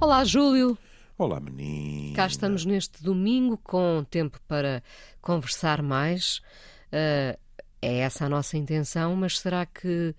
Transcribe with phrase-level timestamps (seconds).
[0.00, 0.78] Olá, Júlio.
[1.18, 2.16] Olá, menino.
[2.16, 4.82] Cá estamos neste domingo com tempo para
[5.20, 6.38] conversar mais.
[6.86, 7.38] Uh,
[7.82, 10.14] é essa a nossa intenção, mas será que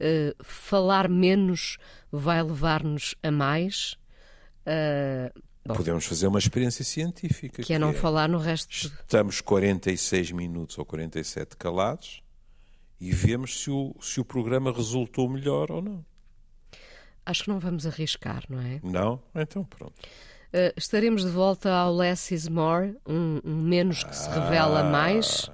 [0.00, 1.78] uh, falar menos
[2.12, 3.96] vai levar-nos a mais?
[4.60, 7.64] Uh, bom, Podemos fazer uma experiência científica.
[7.64, 8.70] Que, é não é, falar no resto.
[8.70, 12.22] Estamos 46 minutos ou 47 calados
[13.00, 16.13] e vemos se o, se o programa resultou melhor ou não.
[17.26, 18.80] Acho que não vamos arriscar, não é?
[18.82, 19.20] Não?
[19.34, 19.94] Então pronto.
[20.52, 24.84] Uh, estaremos de volta ao Less is More, um, um menos que se revela ah.
[24.84, 25.50] mais.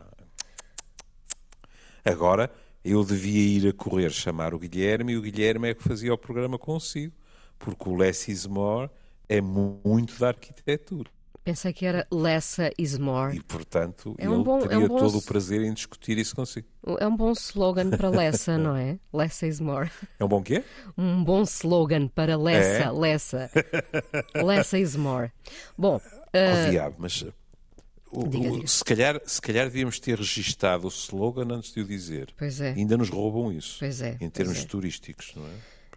[2.05, 2.51] Agora,
[2.85, 6.19] eu devia ir a correr chamar o Guilherme e o Guilherme é que fazia o
[6.19, 7.15] programa consigo,
[7.59, 8.91] porque o Less is More
[9.29, 11.11] é muito da arquitetura.
[11.43, 13.35] Pensei que era Lessa is more.
[13.35, 16.19] E, portanto, é um ele bom, teria é um bom, todo o prazer em discutir
[16.19, 16.67] isso consigo.
[16.99, 18.99] É um bom slogan para Lessa, não é?
[19.13, 19.91] Lessa is more.
[20.19, 20.63] É um bom quê?
[20.99, 22.91] Um bom slogan para Lessa, é?
[22.91, 23.51] Lessa.
[24.37, 25.33] Lessa is more.
[25.79, 25.97] Bom...
[25.97, 26.67] Uh...
[26.67, 27.25] Oh, diabo, mas...
[28.13, 28.67] O, diga, diga.
[28.67, 32.35] Se, calhar, se calhar devíamos ter registado o slogan antes de o dizer.
[32.37, 32.73] Pois é.
[32.73, 33.77] Ainda nos roubam isso.
[33.79, 34.19] Pois é.
[34.21, 34.65] Em termos é.
[34.65, 35.53] turísticos, não é?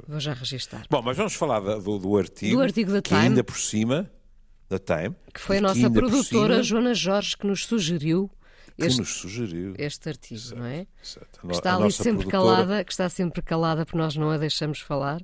[0.08, 0.86] Vou já registar.
[0.90, 2.58] Bom, mas vamos falar do, do artigo.
[2.58, 3.22] Do artigo da que Time.
[3.22, 4.10] ainda por cima
[4.78, 5.16] da Time.
[5.34, 8.30] Que foi a nossa produtora cima, Joana Jorge que nos sugeriu
[8.78, 10.88] que este, nos sugeriu este artigo, exato, não é?
[11.04, 11.48] Exato.
[11.48, 12.32] Que está ali sempre produtora...
[12.32, 15.22] calada, que está sempre calada porque nós não a deixamos falar.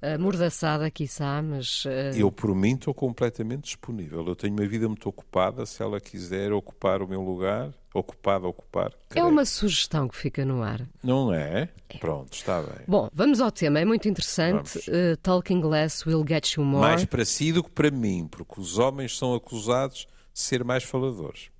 [0.00, 1.84] Amordaçada, quiçá, mas.
[1.86, 2.14] Uh...
[2.14, 4.26] Eu, por mim, estou completamente disponível.
[4.26, 5.64] Eu tenho uma vida muito ocupada.
[5.64, 8.92] Se ela quiser ocupar o meu lugar, ocupada, ocupar.
[9.14, 10.86] É uma sugestão que fica no ar.
[11.02, 11.70] Não é?
[11.88, 11.98] é?
[11.98, 12.84] Pronto, está bem.
[12.88, 13.78] Bom, vamos ao tema.
[13.78, 14.78] É muito interessante.
[14.90, 16.84] Uh, Talking Less will get you more.
[16.84, 20.82] Mais para si do que para mim, porque os homens são acusados de ser mais
[20.82, 21.50] faladores.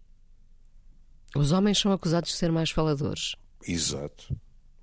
[1.37, 3.37] Os homens são acusados de ser mais faladores.
[3.67, 4.37] Exato.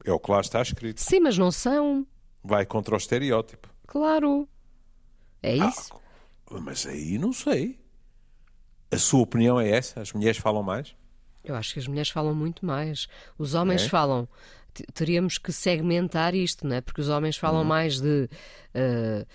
[0.05, 0.99] É o que lá está escrito.
[0.99, 2.08] Sim, mas não são.
[2.43, 3.69] Vai contra o estereótipo.
[3.86, 4.47] Claro.
[5.43, 5.93] É ah, isso.
[6.49, 7.80] Ah, mas aí não sei.
[8.89, 10.02] A sua opinião é essa?
[10.02, 10.95] As mulheres falam mais?
[11.43, 13.07] Eu acho que as mulheres falam muito mais.
[13.37, 13.89] Os homens é?
[13.89, 14.27] falam.
[14.93, 16.81] Teríamos que segmentar isto, não é?
[16.81, 17.67] Porque os homens falam uhum.
[17.67, 18.29] mais de.
[18.75, 19.25] Uh,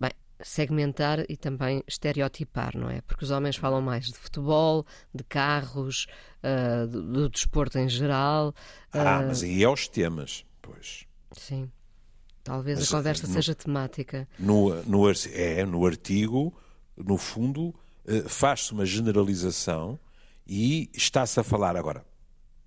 [0.00, 0.10] bem,
[0.40, 3.00] segmentar e também estereotipar, não é?
[3.02, 6.06] Porque os homens falam mais de futebol, de carros,
[6.42, 8.54] uh, do, do, desporto em geral.
[8.94, 8.98] Uh...
[8.98, 11.04] Ah, mas aí é os temas, pois.
[11.32, 11.70] Sim.
[12.46, 14.28] Talvez Mas, a conversa no, seja temática.
[14.38, 16.54] No, no, é, no artigo,
[16.96, 17.74] no fundo,
[18.06, 19.98] eh, faz-se uma generalização
[20.46, 22.04] e está-se a falar agora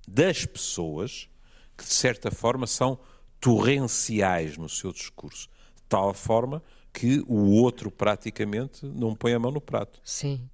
[0.08, 1.30] das pessoas
[1.78, 3.00] que, de certa forma, são
[3.40, 9.52] torrenciais no seu discurso, de tal forma que o outro praticamente não põe a mão
[9.52, 10.00] no prato.
[10.04, 10.50] Sim.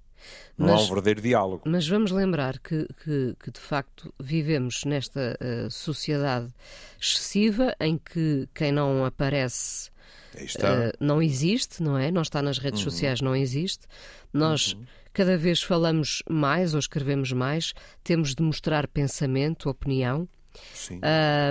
[0.58, 1.62] Não mas, há um verdadeiro diálogo.
[1.66, 6.52] Mas vamos lembrar que, que, que de facto vivemos nesta uh, sociedade
[7.00, 9.90] excessiva em que quem não aparece
[10.34, 12.10] uh, não existe, não é?
[12.10, 12.90] Não está nas redes uhum.
[12.90, 13.86] sociais, não existe.
[14.32, 14.84] Nós uhum.
[15.16, 17.72] Cada vez falamos mais ou escrevemos mais,
[18.04, 20.28] temos de mostrar pensamento, opinião.
[20.74, 21.00] Sim.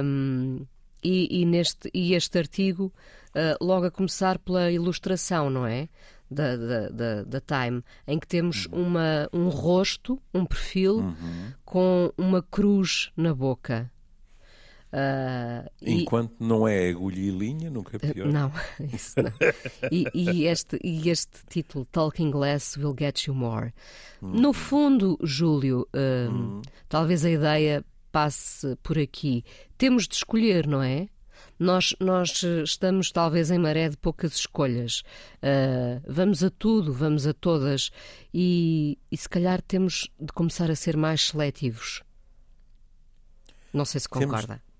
[0.03, 0.67] Um,
[1.03, 2.93] e, e, neste, e este artigo,
[3.29, 5.89] uh, logo a começar pela ilustração, não é?
[6.29, 8.83] da, da, da, da Time, em que temos uhum.
[8.83, 11.53] uma, um rosto, um perfil, uhum.
[11.63, 13.91] com uma cruz na boca.
[14.95, 16.43] Uh, Enquanto e...
[16.43, 18.31] não é agulha e linha, nunca é pior.
[18.31, 18.49] Não,
[18.93, 19.33] isso não.
[19.91, 23.73] e, e, este, e este título, Talking Less Will Get You More.
[24.21, 24.29] Uhum.
[24.29, 29.43] No fundo, Júlio, uh, talvez a ideia passe por aqui.
[29.77, 31.09] Temos de escolher, não é?
[31.59, 35.03] Nós, nós estamos talvez em maré de poucas escolhas.
[35.43, 37.91] Uh, vamos a tudo, vamos a todas
[38.33, 42.01] e, e se calhar temos de começar a ser mais seletivos.
[43.73, 44.47] Não sei se concorda.
[44.47, 44.74] Temos,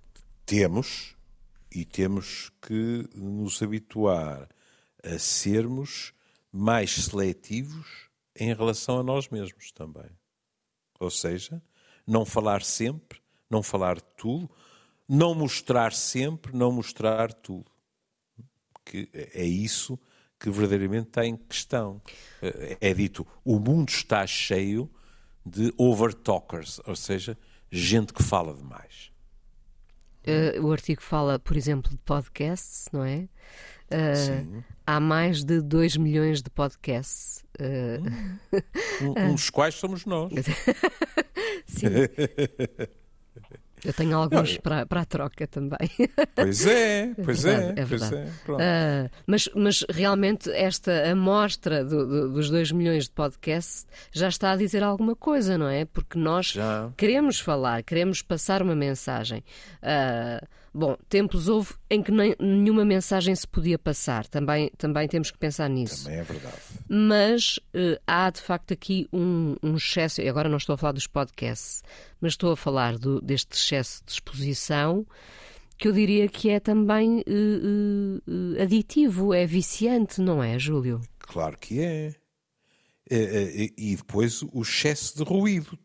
[0.46, 1.16] temos
[1.72, 4.48] e temos que nos habituar
[5.04, 6.14] a sermos
[6.52, 10.10] mais seletivos em relação a nós mesmos também.
[11.00, 11.62] Ou seja,
[12.08, 13.20] não falar sempre,
[13.50, 14.50] não falar tudo,
[15.08, 17.72] não mostrar sempre, não mostrar tudo.
[18.86, 20.00] Que é isso
[20.40, 22.02] que verdadeiramente está em questão.
[22.80, 24.90] É dito, o mundo está cheio
[25.46, 27.38] de overtalkers, ou seja,
[27.72, 29.12] gente que fala demais.
[30.28, 33.28] Uh, o artigo fala, por exemplo, de podcasts, não é?
[33.92, 37.44] Uh, há mais de 2 milhões de podcasts.
[37.60, 38.60] Uh...
[39.02, 40.32] Um, uns quais somos nós.
[41.68, 41.88] Sim.
[43.86, 45.90] Eu tenho alguns para, para a troca também.
[46.36, 47.74] Pois é, pois é.
[47.76, 53.12] é, pois é uh, mas, mas realmente esta amostra do, do, dos 2 milhões de
[53.12, 55.86] podcasts já está a dizer alguma coisa, não é?
[55.86, 56.90] Porque nós já.
[56.98, 59.44] queremos falar, queremos passar uma mensagem.
[59.82, 60.46] Uh,
[60.78, 65.38] Bom, tempos houve em que nem, nenhuma mensagem se podia passar, também, também temos que
[65.38, 66.04] pensar nisso.
[66.04, 66.62] Também é verdade.
[66.90, 70.92] Mas uh, há de facto aqui um, um, excesso, e agora não estou a falar
[70.92, 71.82] dos podcasts,
[72.20, 75.08] mas estou a falar do, deste excesso de exposição
[75.78, 81.00] que eu diria que é também uh, uh, aditivo, é viciante, não é, Júlio?
[81.20, 82.16] Claro que é.
[83.10, 85.80] é, é e depois o excesso de ruído.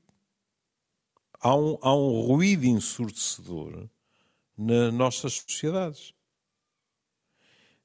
[1.41, 3.89] Há um, há um ruído ensurdecedor
[4.61, 6.13] nas nossas sociedades.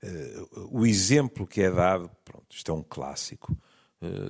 [0.04, 3.58] Uh, o exemplo que é dado, pronto, isto é um clássico,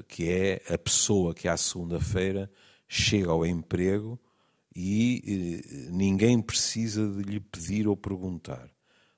[0.08, 2.50] que é a pessoa que à segunda-feira
[2.88, 4.18] chega ao emprego
[4.76, 8.70] e eh, ninguém precisa de lhe pedir ou perguntar,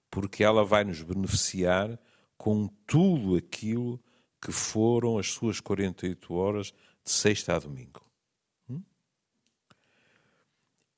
[0.10, 2.00] porque ela vai nos beneficiar
[2.38, 4.00] com tudo aquilo
[4.40, 6.68] que foram as suas 48 horas
[7.04, 8.06] de sexta a domingo.
[8.70, 8.84] Hum?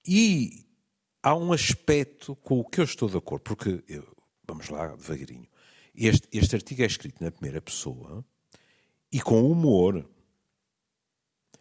[0.05, 0.65] E
[1.21, 4.05] há um aspecto com o que eu estou de acordo, porque, eu,
[4.47, 5.47] vamos lá, devagarinho,
[5.95, 8.23] este, este artigo é escrito na primeira pessoa
[9.11, 10.07] e com humor.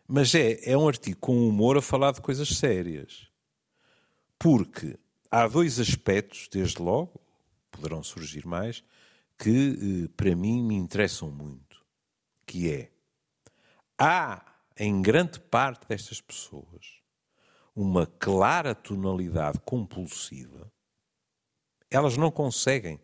[0.06, 3.28] Mas é, é um artigo com humor a falar de coisas sérias.
[4.38, 4.99] Porque
[5.31, 7.20] há dois aspectos, desde logo,
[7.70, 8.82] poderão surgir mais,
[9.37, 11.84] que eh, para mim me interessam muito.
[12.46, 12.90] Que é,
[13.99, 14.43] há
[14.78, 16.98] em grande parte destas pessoas
[17.81, 20.69] uma clara tonalidade compulsiva,
[21.89, 23.01] elas não conseguem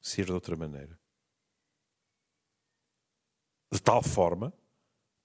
[0.00, 0.98] ser de outra maneira.
[3.70, 4.50] De tal forma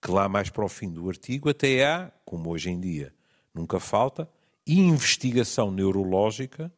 [0.02, 3.16] que lá mais para o fim do artigo até há, como hoje em dia
[3.54, 4.30] nunca falta,
[4.68, 6.70] investigação neurológica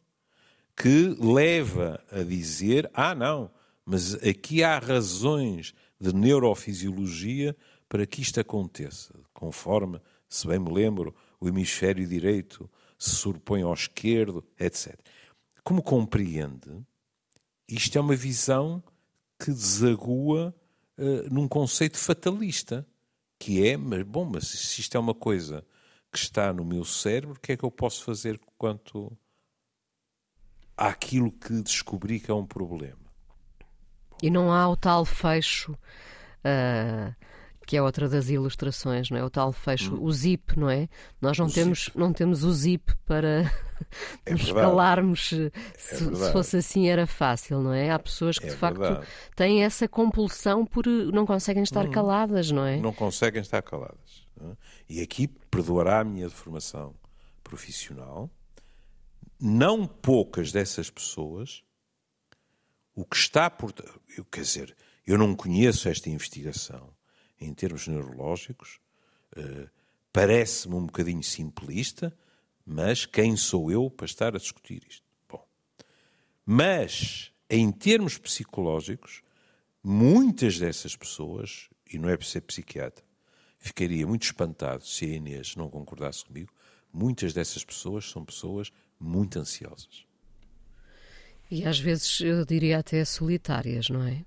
[0.78, 3.50] que leva a dizer: ah, não,
[3.84, 7.58] mas aqui há razões de neurofisiologia
[7.90, 10.00] para que isto aconteça, conforme,
[10.30, 14.98] se bem me lembro, o hemisfério direito se sobrepõe ao esquerdo, etc.
[15.64, 16.84] Como compreende,
[17.68, 18.84] isto é uma visão
[19.40, 20.56] que desagua
[20.98, 22.88] uh, num conceito fatalista
[23.38, 25.66] que é, mas bom, mas se isto é uma coisa
[26.12, 29.18] que está no meu cérebro, o que é que eu posso fazer quanto
[30.78, 33.06] àquilo que descobri que é um problema?
[34.22, 37.16] E não há o tal fecho uh,
[37.66, 39.24] que é outra das ilustrações, não é?
[39.24, 40.04] O tal fecho, hum.
[40.04, 40.88] o zip, não é?
[41.20, 43.52] Nós não temos, não temos o zip para
[44.26, 45.30] é nos calarmos.
[45.30, 47.90] Se, é se, fosse assim era fácil, não é?
[47.90, 49.08] Há pessoas que é de facto verdade.
[49.36, 51.92] têm essa compulsão por não conseguem estar hum.
[51.92, 52.78] caladas, não é?
[52.78, 54.26] Não conseguem estar caladas.
[54.88, 56.94] E aqui perdoará a minha formação
[57.44, 58.30] profissional.
[59.40, 61.64] Não poucas dessas pessoas,
[62.94, 63.74] o que está por.
[64.18, 64.76] Eu, quer dizer,
[65.06, 66.94] eu não conheço esta investigação
[67.40, 68.80] em termos neurológicos,
[69.38, 69.70] uh,
[70.12, 72.16] parece-me um bocadinho simplista,
[72.66, 75.06] mas quem sou eu para estar a discutir isto?
[75.30, 75.46] Bom,
[76.46, 79.22] mas em termos psicológicos,
[79.84, 83.06] muitas dessas pessoas, e não é por ser psiquiatra,
[83.60, 86.52] ficaria muito espantado se a Inês não concordasse comigo,
[86.92, 90.06] muitas dessas pessoas são pessoas muito ansiosas.
[91.52, 94.26] E às vezes eu diria até solitárias, não é?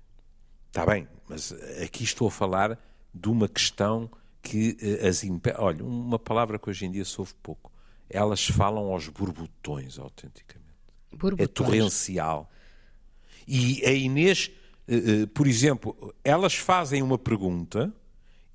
[0.67, 1.51] Está bem, mas
[1.83, 2.79] aqui estou a falar
[3.13, 4.09] de uma questão
[4.41, 5.57] que eh, as impede.
[5.59, 7.71] Olha, uma palavra que hoje em dia se ouve pouco.
[8.09, 10.69] Elas falam aos borbotões, autenticamente.
[11.11, 11.39] Borbotões.
[11.39, 12.49] É torrencial.
[13.47, 14.51] E a Inês,
[14.87, 17.93] eh, eh, por exemplo, elas fazem uma pergunta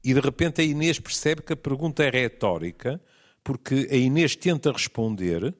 [0.02, 3.00] e de repente a Inês percebe que a pergunta é retórica
[3.42, 5.54] porque a Inês tenta responder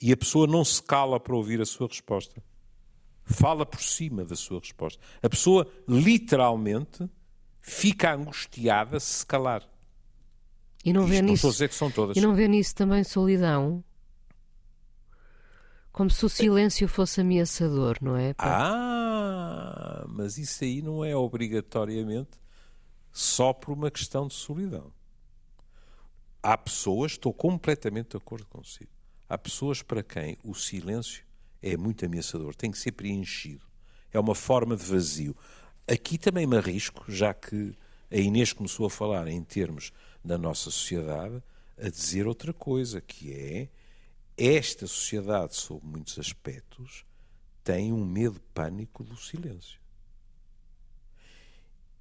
[0.00, 2.42] e a pessoa não se cala para ouvir a sua resposta.
[3.24, 5.00] Fala por cima da sua resposta.
[5.22, 7.08] A pessoa literalmente
[7.64, 9.66] fica angustiada se se calar.
[10.84, 12.14] E não vê nisso, dizer que são todas.
[12.16, 13.82] E não vê nisso também solidão?
[15.90, 18.34] Como se o silêncio fosse ameaçador, não é?
[18.36, 22.38] Ah, mas isso aí não é obrigatoriamente
[23.10, 24.92] só por uma questão de solidão.
[26.42, 28.90] Há pessoas, estou completamente de acordo consigo,
[29.26, 31.24] há pessoas para quem o silêncio
[31.62, 33.64] é muito ameaçador, tem que ser preenchido.
[34.12, 35.34] É uma forma de vazio.
[35.86, 37.74] Aqui também me arrisco, já que
[38.10, 39.92] a Inês começou a falar em termos
[40.24, 41.42] da nossa sociedade,
[41.76, 43.68] a dizer outra coisa, que é
[44.36, 47.04] esta sociedade, sob muitos aspectos,
[47.62, 49.80] tem um medo pânico do silêncio.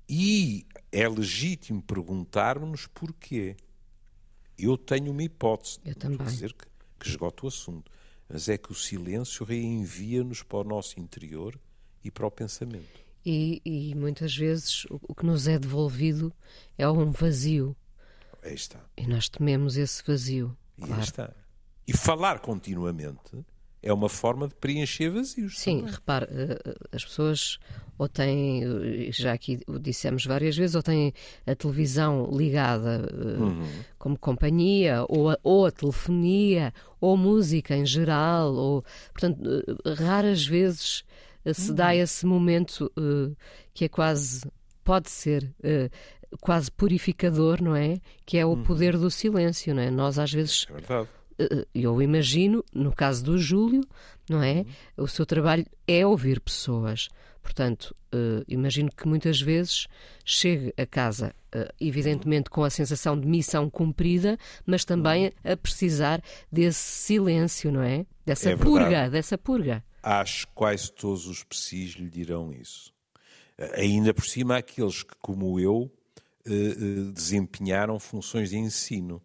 [0.08, 3.56] E é legítimo perguntarmos porquê.
[4.58, 6.28] Eu tenho uma hipótese, Eu também.
[6.28, 6.66] dizer que,
[7.00, 7.92] que esgota o assunto,
[8.30, 11.60] mas é que o silêncio reenvia-nos para o nosso interior
[12.04, 13.03] e para o pensamento.
[13.26, 16.34] E, e muitas vezes o, o, que nos é devolvido
[16.78, 17.76] é um vazio.
[18.44, 18.80] Aí está.
[18.98, 20.58] E nós tememos esse vazio.
[20.78, 21.02] E claro.
[21.02, 21.34] está.
[21.88, 23.46] E falar continuamente
[23.84, 25.60] é uma forma de preencher vazios.
[25.60, 25.94] Sim, também.
[25.94, 27.60] repare, eh, eh, as pessoas
[27.98, 31.14] ou têm, eh, já aqui o dissemos várias vezes, ou têm
[31.46, 33.68] a televisão ligada uhum.
[34.00, 39.42] como companhia, ou a, ou a telefonia, ou música em geral, ou, portanto,
[39.98, 41.04] raras vezes
[41.52, 41.76] se uhum.
[41.76, 42.92] dá esse momento
[43.74, 44.50] que é quase,
[44.84, 45.54] pode ser
[46.40, 47.98] quase purificador, não é?
[48.26, 48.64] Que é o uhum.
[48.64, 49.92] poder do silêncio, não é?
[49.92, 50.66] Nós às vezes...
[50.70, 53.82] É verdade eh, eu imagino, no caso do Júlio,
[54.30, 54.66] não é?
[54.98, 57.10] O seu trabalho é ouvir pessoas.
[57.42, 59.88] Portanto, uh, imagino que muitas vezes
[60.24, 66.22] chegue a casa, uh, evidentemente com a sensação de missão cumprida, mas também a precisar
[66.50, 68.06] desse silêncio, não é?
[68.26, 69.84] Dessa é purga, dessa purga.
[70.04, 72.94] Acho que quase todos os psis lhe dirão isso.
[73.76, 75.90] Ainda por cima, aqueles que, como eu,
[76.46, 79.22] uh, desempenharam funções de ensino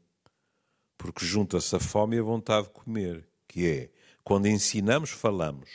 [0.99, 3.91] porque junta-se a fome e a vontade de comer, que é
[4.25, 5.71] quando ensinamos, falamos.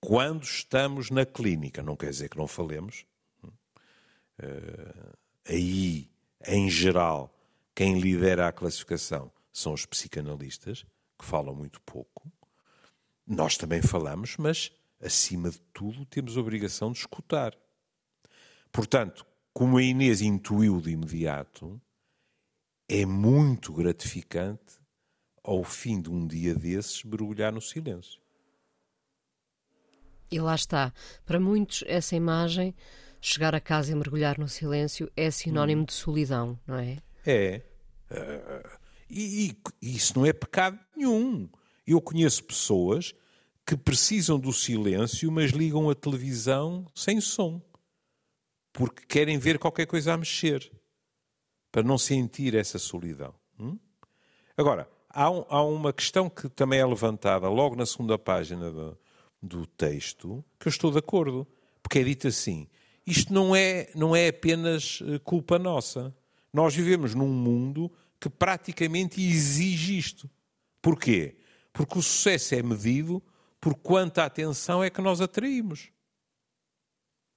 [0.00, 3.06] Quando estamos na clínica, não quer dizer que não falemos.
[5.48, 6.10] Aí,
[6.46, 7.34] em geral,
[7.74, 10.84] quem lidera a classificação são os psicanalistas,
[11.18, 12.30] que falam muito pouco.
[13.28, 17.54] Nós também falamos, mas, acima de tudo, temos a obrigação de escutar.
[18.72, 21.78] Portanto, como a Inês intuiu de imediato,
[22.88, 24.78] é muito gratificante,
[25.44, 28.18] ao fim de um dia desses, mergulhar no silêncio.
[30.30, 30.92] E lá está.
[31.26, 32.74] Para muitos, essa imagem,
[33.20, 35.84] chegar a casa e mergulhar no silêncio, é sinónimo hum.
[35.84, 36.98] de solidão, não é?
[37.26, 37.62] É.
[38.10, 38.78] Uh,
[39.10, 41.48] e, e isso não é pecado nenhum.
[41.88, 43.14] Eu conheço pessoas
[43.66, 47.62] que precisam do silêncio, mas ligam a televisão sem som,
[48.74, 50.70] porque querem ver qualquer coisa a mexer
[51.72, 53.34] para não sentir essa solidão.
[53.58, 53.78] Hum?
[54.54, 58.98] Agora, há, um, há, uma questão que também é levantada logo na segunda página do,
[59.42, 61.46] do texto, que eu estou de acordo,
[61.82, 62.68] porque é dito assim:
[63.06, 66.14] isto não é, não é apenas eh, culpa nossa.
[66.52, 67.90] Nós vivemos num mundo
[68.20, 70.30] que praticamente exige isto.
[70.82, 71.38] Porquê?
[71.78, 73.22] Porque o sucesso é medido
[73.60, 75.92] por quanta atenção é que nós atraímos.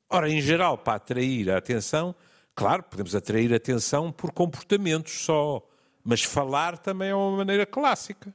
[0.10, 2.15] Ora, em geral, para atrair a atenção,
[2.53, 5.67] Claro, podemos atrair atenção por comportamentos só,
[6.03, 8.33] mas falar também é uma maneira clássica.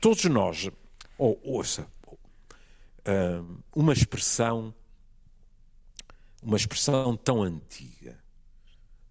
[0.00, 0.68] Todos nós,
[1.16, 1.86] ou ouça,
[3.74, 4.74] uma expressão,
[6.42, 8.18] uma expressão tão antiga,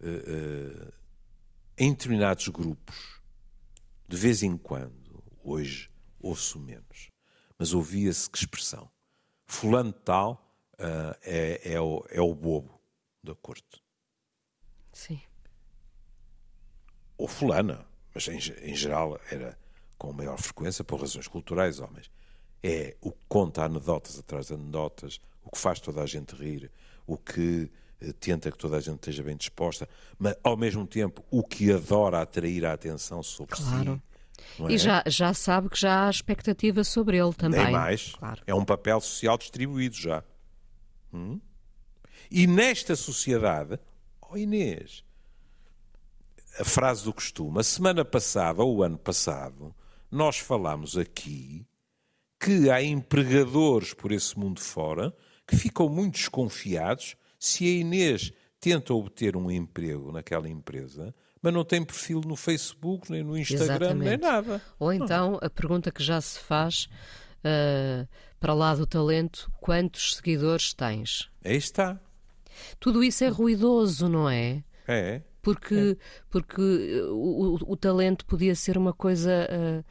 [0.01, 0.93] eh, eh,
[1.77, 3.10] em determinados grupos,
[4.11, 5.89] de vez em quando, hoje
[6.19, 7.09] ouço menos,
[7.57, 8.91] mas ouvia-se que expressão,
[9.45, 12.77] fulano tal uh, é, é, o, é o bobo
[13.23, 13.81] da corte.
[14.91, 15.21] Sim.
[17.17, 18.35] Ou fulana, mas em,
[18.69, 19.57] em geral era
[19.97, 22.11] com maior frequência por razões culturais, homens.
[22.61, 26.69] É o que conta anedotas atrás de anedotas, o que faz toda a gente rir,
[27.07, 27.71] o que
[28.20, 32.22] tenta que toda a gente esteja bem disposta, mas ao mesmo tempo o que adora
[32.22, 34.01] atrair a atenção sobre claro.
[34.58, 34.63] si.
[34.63, 34.74] É?
[34.74, 37.63] E já, já sabe que já há expectativa sobre ele também.
[37.63, 38.13] Nem mais.
[38.13, 38.41] Claro.
[38.46, 40.24] É um papel social distribuído já.
[41.13, 41.39] Hum?
[42.29, 43.79] E nesta sociedade,
[44.22, 45.03] oh Inês,
[46.60, 49.75] a frase do costume, a semana passada ou o ano passado,
[50.10, 51.65] nós falámos aqui
[52.39, 55.15] que há empregadores por esse mundo fora
[55.48, 61.65] que ficam muito desconfiados se a Inês tenta obter um emprego naquela empresa, mas não
[61.65, 64.10] tem perfil no Facebook, nem no Instagram, Exatamente.
[64.10, 64.62] nem nada.
[64.77, 66.88] Ou então a pergunta que já se faz
[67.39, 68.07] uh,
[68.39, 71.31] para lá do talento, quantos seguidores tens?
[71.43, 72.00] Aí está.
[72.79, 74.63] Tudo isso é ruidoso, não é?
[74.88, 75.24] É.
[75.41, 76.24] Porque, é.
[76.29, 76.62] porque
[77.10, 79.83] o, o, o, talento podia ser uma coisa uh,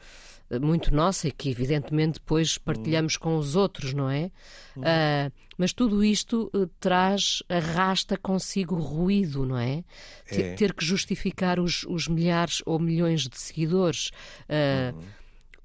[0.59, 3.19] muito nossa e que, evidentemente, depois partilhamos hum.
[3.19, 4.31] com os outros, não é?
[4.75, 9.83] Uh, mas tudo isto uh, traz, arrasta consigo ruído, não é?
[10.27, 10.55] é.
[10.55, 14.11] Ter que justificar os, os, milhares ou milhões de seguidores.
[14.49, 15.21] Hum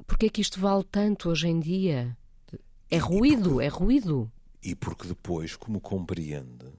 [0.06, 2.16] Porquê é que isto vale tanto hoje em dia?
[2.88, 4.32] É ruído, porque, é ruído.
[4.62, 6.72] E porque depois, como compreende,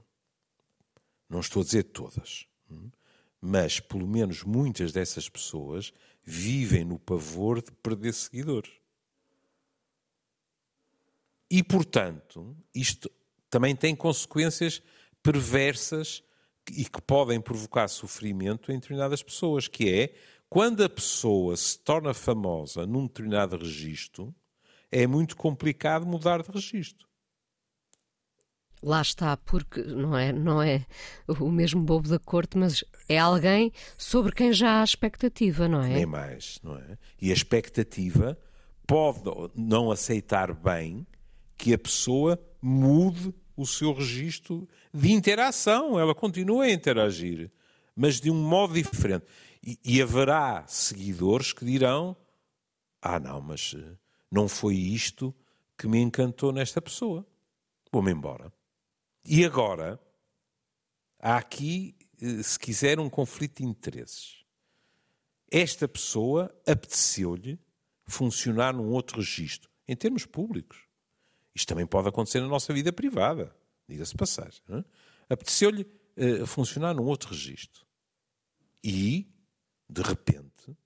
[1.28, 2.90] não estou a dizer todas, hum,
[3.40, 5.92] mas pelo menos muitas dessas pessoas
[6.24, 8.72] vivem no pavor de perder seguidores.
[11.50, 13.10] E, portanto, isto
[13.48, 14.82] também tem consequências
[15.22, 16.22] perversas
[16.70, 20.14] e que podem provocar sofrimento em determinadas pessoas, que é
[20.50, 24.34] quando a pessoa se torna famosa num determinado registro,
[24.90, 27.07] é muito complicado mudar de registro.
[28.82, 30.86] Lá está, porque não é, não é
[31.26, 35.88] o mesmo bobo da corte, mas é alguém sobre quem já há expectativa, não é?
[35.88, 36.98] Nem mais, não é?
[37.20, 38.38] E a expectativa
[38.86, 39.20] pode
[39.54, 41.06] não aceitar bem
[41.56, 45.98] que a pessoa mude o seu registro de interação.
[45.98, 47.50] Ela continua a interagir,
[47.94, 49.26] mas de um modo diferente.
[49.62, 52.16] E, e haverá seguidores que dirão:
[53.02, 53.96] Ah, não, mas eh,
[54.30, 55.34] não foi isto
[55.76, 57.26] que me encantou nesta pessoa.
[57.92, 58.52] Vou-me embora.
[59.24, 60.00] E agora,
[61.18, 64.44] há aqui, eh, se quiser, um conflito de interesses.
[65.50, 67.58] Esta pessoa apeteceu-lhe
[68.06, 70.86] funcionar num outro registro, em termos públicos.
[71.54, 73.54] Isto também pode acontecer na nossa vida privada,
[73.88, 74.62] diga-se passagem.
[74.68, 74.84] É?
[75.30, 77.86] Apeteceu-lhe uh, funcionar num outro registro.
[78.82, 79.30] E,
[79.88, 80.76] de repente,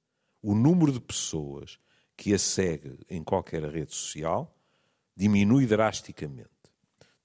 [0.40, 1.78] o número de pessoas
[2.16, 4.56] que a segue em qualquer rede social
[5.16, 6.51] diminui drasticamente.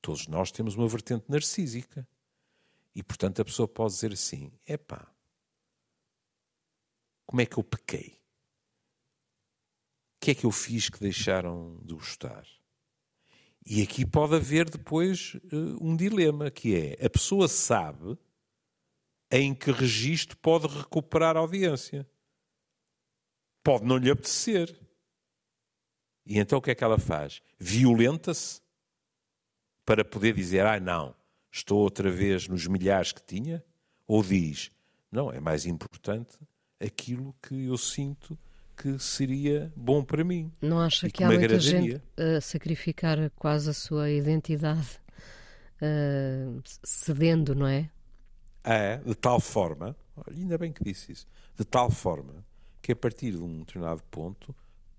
[0.01, 2.07] Todos nós temos uma vertente narcísica.
[2.95, 5.13] E, portanto, a pessoa pode dizer assim: epá,
[7.25, 8.19] como é que eu pequei?
[10.15, 12.45] O que é que eu fiz que deixaram de gostar?
[13.65, 18.17] E aqui pode haver depois uh, um dilema, que é, a pessoa sabe
[19.29, 22.09] em que registro pode recuperar a audiência.
[23.61, 24.79] Pode não lhe apetecer.
[26.25, 27.41] E então o que é que ela faz?
[27.59, 28.61] Violenta-se
[29.87, 31.15] para poder dizer, ah, não,
[31.49, 33.63] estou outra vez nos milhares que tinha?
[34.05, 34.69] Ou diz,
[35.09, 36.37] não, é mais importante
[36.77, 38.37] aquilo que eu sinto
[38.75, 40.51] que seria bom para mim.
[40.61, 44.99] Não acha que, há muita gente a sacrificar quase a sua identidade,
[45.81, 47.89] uh, cedendo, não é?
[48.65, 49.95] É, de tal forma,
[50.29, 51.25] ainda bem que disse isso,
[51.55, 52.45] de tal forma
[52.81, 54.53] que a partir de um determinado ponto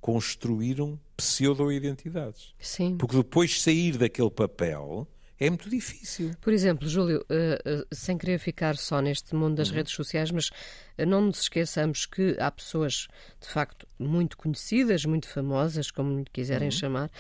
[0.09, 2.55] construíram pseudo-identidades.
[2.59, 2.97] Sim.
[2.97, 5.07] Porque depois sair daquele papel
[5.39, 6.31] é muito difícil.
[6.41, 9.75] Por exemplo, Júlio, uh, uh, sem querer ficar só neste mundo das uhum.
[9.75, 13.07] redes sociais, mas uh, não nos esqueçamos que há pessoas,
[13.39, 16.73] de facto, muito conhecidas, muito famosas, como quiserem uhum.
[16.73, 17.11] chamar,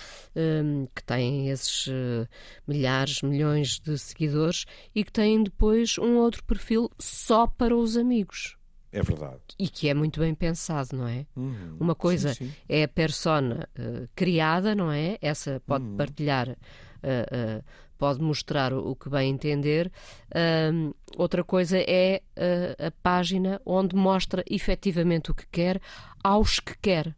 [0.95, 1.89] que têm esses
[2.67, 8.58] milhares, milhões de seguidores e que têm depois um outro perfil só para os amigos.
[8.91, 9.41] É verdade.
[9.59, 11.27] E que é muito bem pensado, não é?
[11.37, 11.77] Uhum.
[11.79, 12.55] Uma coisa sim, sim.
[12.69, 15.19] é a persona uh, criada, não é?
[15.21, 15.97] Essa pode uhum.
[15.97, 17.65] partilhar, uh, uh,
[17.99, 19.91] pode mostrar o, que bem entender.
[21.17, 22.23] outra coisa é
[22.79, 25.81] a página onde mostra efetivamente o que quer
[26.23, 27.17] aos que quer.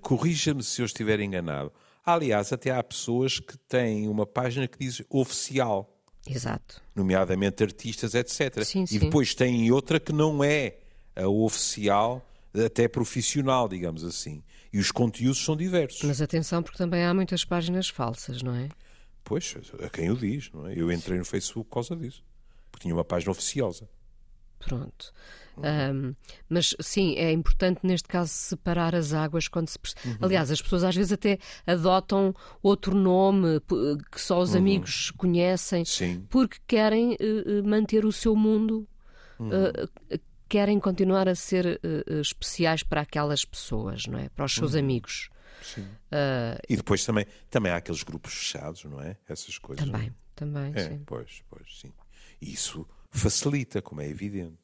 [0.00, 1.72] Corrija-me se eu estiver enganado.
[2.04, 5.91] Aliás, até há pessoas que têm uma página que diz oficial.
[6.26, 6.80] Exato.
[6.94, 8.62] Nomeadamente artistas, etc.
[8.64, 8.98] Sim, e sim.
[8.98, 10.76] depois tem outra que não é
[11.16, 14.42] a oficial, até profissional, digamos assim.
[14.72, 16.02] E os conteúdos são diversos.
[16.02, 18.68] Mas atenção, porque também há muitas páginas falsas, não é?
[19.24, 19.54] Pois,
[19.84, 20.74] a quem o diz, não é?
[20.76, 22.24] Eu entrei no Facebook por causa disso.
[22.70, 23.88] Porque tinha uma página oficiosa.
[24.66, 25.12] Pronto.
[25.56, 26.14] Um,
[26.48, 29.78] mas sim, é importante neste caso separar as águas quando se.
[30.04, 30.16] Uhum.
[30.22, 33.60] Aliás, as pessoas às vezes até adotam outro nome
[34.10, 34.58] que só os uhum.
[34.58, 36.26] amigos conhecem sim.
[36.30, 38.88] porque querem uh, manter o seu mundo.
[39.38, 39.48] Uhum.
[39.48, 44.28] Uh, querem continuar a ser uh, especiais para aquelas pessoas, não é?
[44.28, 44.80] Para os seus uhum.
[44.80, 45.30] amigos.
[45.62, 45.82] Sim.
[45.82, 49.16] Uh, e depois também, também há aqueles grupos fechados, não é?
[49.28, 49.86] Essas coisas.
[49.86, 50.14] Também, não?
[50.34, 51.02] também, é, sim.
[51.06, 51.92] Pois, pois, sim.
[52.40, 54.58] Isso facilita, como é evidente.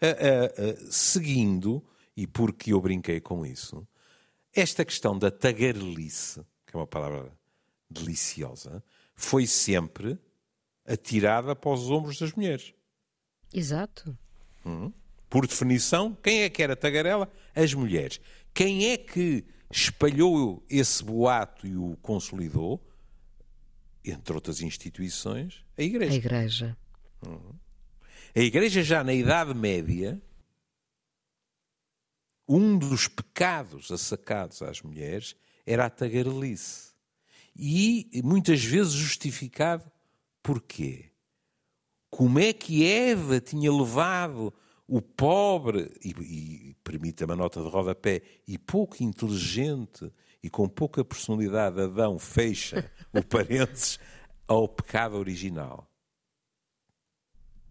[0.00, 1.82] Uh, uh, seguindo,
[2.16, 3.86] e porque eu brinquei com isso,
[4.54, 7.32] esta questão da tagarelice, que é uma palavra
[7.90, 10.18] deliciosa, foi sempre
[10.86, 12.74] atirada para os ombros das mulheres.
[13.52, 14.16] Exato.
[14.64, 14.92] Hum?
[15.28, 17.30] Por definição, quem é que era tagarela?
[17.54, 18.20] As mulheres.
[18.54, 22.80] Quem é que espalhou esse boato e o consolidou?
[24.04, 26.12] Entre outras instituições, a Igreja.
[26.12, 26.76] A Igreja.
[27.26, 27.54] Hum.
[28.36, 30.20] A Igreja, já na Idade Média,
[32.46, 36.92] um dos pecados assacados às mulheres era a tagarelice.
[37.56, 39.90] E muitas vezes justificado
[40.42, 41.12] porquê?
[42.10, 44.52] Como é que Eva tinha levado
[44.86, 51.02] o pobre, e, e permita-me a nota de rodapé, e pouco inteligente e com pouca
[51.02, 53.98] personalidade Adão fecha o parênteses
[54.46, 55.90] ao pecado original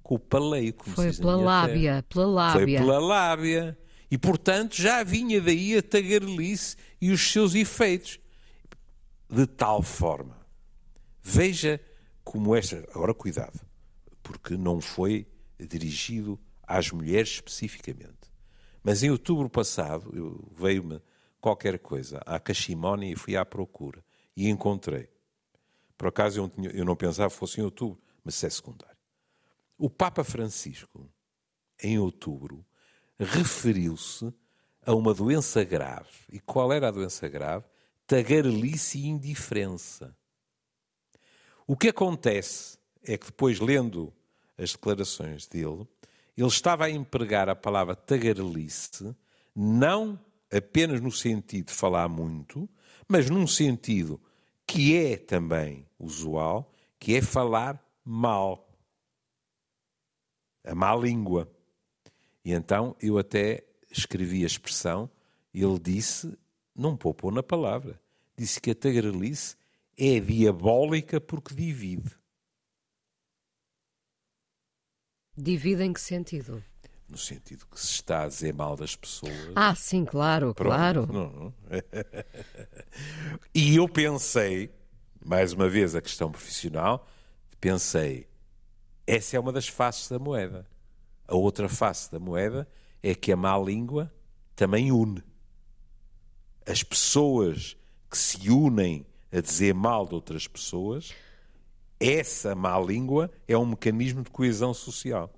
[0.05, 0.71] com o paleio.
[0.71, 2.77] Como Foi pela lábia, pela lábia.
[2.79, 3.77] Foi pela lábia.
[4.09, 8.19] E, portanto, já vinha daí a tagarelice e os seus efeitos.
[9.27, 10.37] De tal forma.
[11.23, 11.81] Veja
[12.23, 12.87] como esta.
[12.93, 13.59] Agora, cuidado,
[14.21, 15.27] porque não foi
[15.59, 18.31] dirigido às mulheres especificamente.
[18.83, 20.13] Mas em outubro passado,
[20.55, 21.01] veio-me
[21.41, 24.05] qualquer coisa à Cachimónia e fui à procura.
[24.37, 25.09] E encontrei.
[25.97, 28.94] Por acaso eu não, tinha, eu não pensava que fosse em outubro, mas é secundário.
[29.77, 31.09] O Papa Francisco,
[31.81, 32.65] em outubro,
[33.19, 34.33] referiu-se
[34.85, 36.09] a uma doença grave.
[36.31, 37.65] E qual era a doença grave?
[38.07, 40.15] Tagarelice e indiferença.
[41.67, 44.13] O que acontece é que depois, lendo
[44.57, 45.87] as declarações dele,
[46.37, 49.15] ele estava a empregar a palavra tagarelice
[49.55, 50.19] não
[50.51, 52.69] apenas no sentido de falar muito,
[53.07, 54.19] mas num sentido
[54.67, 58.64] que é também usual, que é falar mal.
[60.65, 61.49] A má língua.
[62.43, 65.09] E então eu até escrevi a expressão,
[65.53, 66.37] ele disse,
[66.75, 67.99] não poupou na palavra,
[68.37, 69.55] disse que a tagarelice
[69.97, 72.11] é diabólica porque divide.
[75.37, 76.63] Divide em que sentido?
[77.07, 79.51] No sentido que se está a dizer mal das pessoas.
[79.55, 81.07] Ah, sim, claro, Pronto, claro.
[81.07, 81.53] Não, não.
[83.53, 84.71] e eu pensei,
[85.23, 87.07] mais uma vez a questão profissional,
[87.59, 88.27] pensei,
[89.07, 90.65] essa é uma das faces da moeda.
[91.27, 92.67] A outra face da moeda
[93.01, 94.11] é que a má língua
[94.55, 95.23] também une.
[96.65, 97.77] As pessoas
[98.09, 101.13] que se unem a dizer mal de outras pessoas
[101.99, 105.31] essa má língua é um mecanismo de coesão social.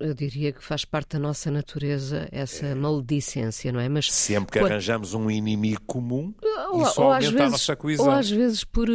[0.00, 2.74] Eu diria que faz parte da nossa natureza essa é.
[2.74, 3.88] maledicência, não é?
[3.88, 4.72] Mas sempre que quando...
[4.72, 6.34] arranjamos um inimigo comum,
[6.72, 8.06] ou, isso ou aumenta vezes, a nossa coesão.
[8.06, 8.88] Ou às vezes por,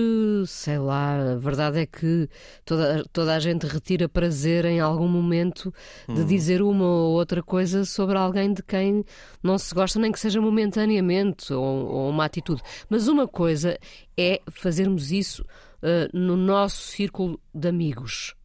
[0.45, 2.27] sei lá, a verdade é que
[2.65, 5.73] toda, toda a gente retira prazer em algum momento
[6.07, 6.25] de hum.
[6.25, 9.05] dizer uma ou outra coisa sobre alguém de quem
[9.41, 12.61] não se gosta, nem que seja momentaneamente, ou, ou uma atitude.
[12.89, 13.79] Mas uma coisa
[14.17, 15.45] é fazermos isso
[15.83, 18.35] uh, no nosso círculo de amigos.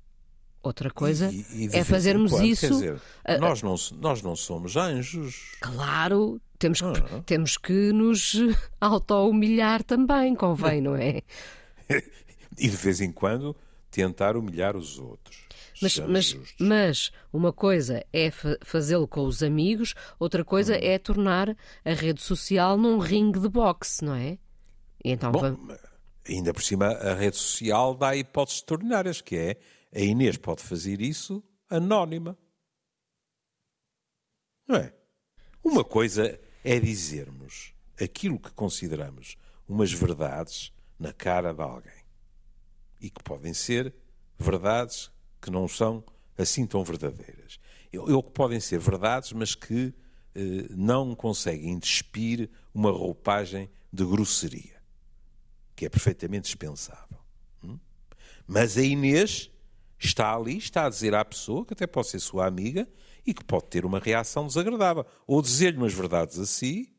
[0.62, 2.68] Outra coisa e, e é fazermos isso.
[2.68, 5.52] Dizer, uh, nós, não, nós não somos anjos.
[5.60, 7.22] Claro, temos que, ah.
[7.26, 8.34] temos que nos
[8.80, 11.20] auto-humilhar também, convém, não é?
[12.58, 13.54] e de vez em quando
[13.90, 15.44] tentar humilhar os outros.
[15.82, 18.30] Mas, mas, mas, uma coisa é
[18.62, 20.80] fazê-lo com os amigos, outra coisa hum.
[20.80, 24.38] é tornar a rede social num ringue de boxe, não é?
[25.04, 25.76] E então Bom, vamos...
[26.26, 29.58] Ainda por cima, a rede social dá hipóteses extraordinárias, que é
[29.94, 32.36] a Inês pode fazer isso anónima.
[34.66, 34.94] Não é?
[35.62, 39.36] Uma coisa é dizermos aquilo que consideramos
[39.68, 42.04] umas verdades na cara de alguém.
[43.00, 43.94] E que podem ser
[44.38, 45.10] verdades
[45.42, 46.02] que não são
[46.38, 47.60] assim tão verdadeiras.
[47.92, 49.94] Ou que podem ser verdades, mas que
[50.34, 54.73] eh, não conseguem despir uma roupagem de grosseria
[55.74, 57.18] que é perfeitamente dispensável.
[57.62, 57.78] Hum?
[58.46, 59.50] Mas a Inês
[59.98, 62.88] está ali, está a dizer à pessoa, que até pode ser sua amiga,
[63.26, 65.06] e que pode ter uma reação desagradável.
[65.26, 66.92] Ou dizer-lhe umas verdades a si,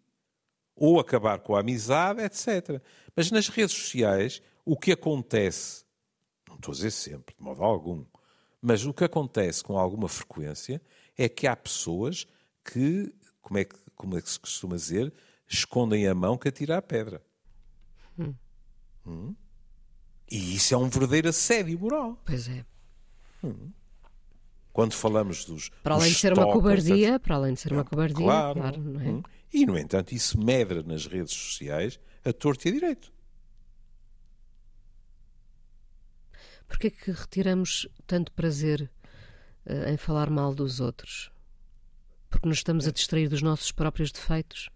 [0.76, 2.82] ou acabar com a amizade, etc.
[3.16, 5.86] Mas nas redes sociais, o que acontece,
[6.48, 8.04] não estou a dizer sempre, de modo algum,
[8.62, 10.82] mas o que acontece com alguma frequência
[11.18, 12.26] é que há pessoas
[12.64, 15.14] que, como é que, como é que se costuma dizer,
[15.48, 17.24] escondem a mão que atira a pedra.
[19.06, 19.36] Hum.
[20.30, 22.20] E isso é um verdadeiro assédio moral.
[22.26, 22.66] Pois é.
[23.44, 23.72] Hum.
[24.74, 25.70] Quando falamos dos.
[25.84, 28.60] Para além dos de ser uma cobardia, para além de ser uma cobardia, claro.
[28.60, 29.10] claro não é?
[29.10, 29.24] Hum.
[29.54, 33.14] E, no entanto, isso medra nas redes sociais a torto e a direito.
[36.68, 38.92] Porquê é que retiramos tanto prazer
[39.66, 41.32] uh, em falar mal dos outros?
[42.30, 44.70] Porque nos estamos a distrair dos nossos próprios defeitos?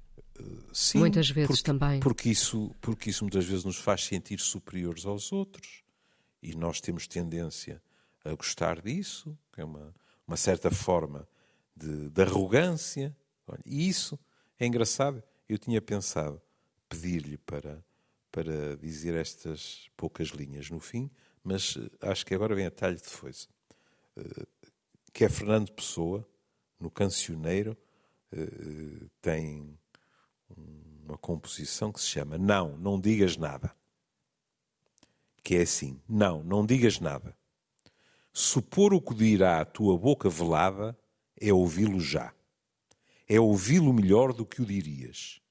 [0.73, 1.99] Sim, muitas vezes porque, também.
[1.99, 5.83] Porque isso, porque isso muitas vezes nos faz sentir superiores aos outros.
[6.41, 7.81] E nós temos tendência
[8.23, 9.93] a gostar disso, que é uma,
[10.27, 11.27] uma certa forma
[11.75, 13.15] de, de arrogância.
[13.65, 14.17] E isso
[14.59, 15.23] é engraçado.
[15.47, 16.41] Eu tinha pensado
[16.87, 17.83] pedir-lhe para,
[18.31, 21.09] para dizer estas poucas linhas no fim,
[21.43, 23.47] mas eh, acho que agora vem a talho de foice.
[24.17, 24.45] Eh,
[25.13, 26.27] que é Fernando Pessoa,
[26.79, 27.77] no Cancioneiro,
[28.31, 29.77] eh, tem
[30.57, 33.75] uma composição que se chama Não, não digas nada.
[35.43, 37.35] Que é assim: Não, não digas nada.
[38.31, 40.97] Supor o que dirá a tua boca velada
[41.39, 42.33] é ouvi-lo já.
[43.27, 45.41] É ouvi-lo melhor do que o dirias.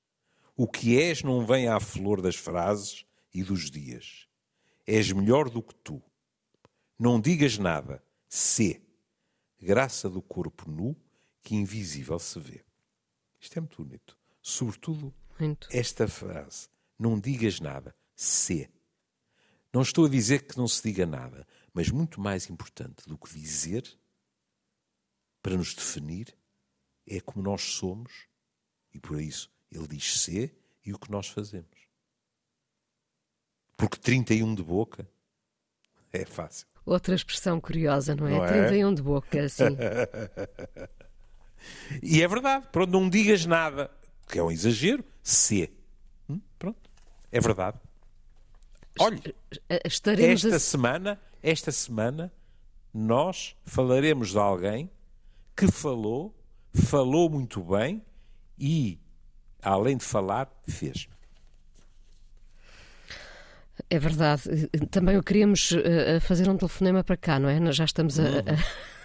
[0.57, 4.29] O que és não vem à flor das frases e dos dias.
[4.87, 6.03] És melhor do que tu.
[6.99, 8.83] Não digas nada, sê.
[9.61, 10.97] Graça do corpo nu
[11.43, 12.65] que invisível se vê.
[13.41, 14.18] Isto é muito bonito
[14.49, 15.69] sobretudo Muito.
[15.71, 18.69] esta frase: não digas nada, se.
[19.73, 23.33] Não estou a dizer que não se diga nada, mas muito mais importante do que
[23.39, 23.85] dizer,
[25.43, 26.35] para nos definir,
[27.07, 28.27] é como nós somos,
[28.93, 31.87] e por isso ele diz ser e o que nós fazemos.
[33.77, 35.09] Porque 31 de boca
[36.13, 36.67] É fácil.
[36.85, 38.31] Outra expressão curiosa, não é?
[38.31, 38.49] Não é?
[38.49, 39.65] 31 de boca, assim.
[42.03, 42.67] E é verdade.
[42.71, 43.91] Pronto, não digas nada,
[44.29, 45.05] que é um exagero.
[45.23, 45.71] Se.
[46.29, 46.41] Hum?
[46.59, 46.91] Pronto.
[47.33, 47.79] É verdade.
[49.01, 49.21] Olha,
[49.85, 50.61] Estaremos esta a...
[50.61, 52.33] semana, esta semana,
[52.93, 54.91] nós falaremos de alguém
[55.57, 56.35] que falou,
[56.75, 58.03] falou muito bem
[58.59, 58.99] e,
[59.63, 61.09] além de falar, fez.
[63.89, 64.43] É verdade.
[64.91, 65.73] Também eu queríamos
[66.23, 67.61] fazer um telefonema para cá, não é?
[67.61, 68.98] Nós já estamos a, a-